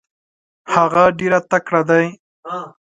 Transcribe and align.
هغه 0.73 1.03
ډېر 1.19 1.33
تکړه 1.51 1.81
دی. 1.89 2.05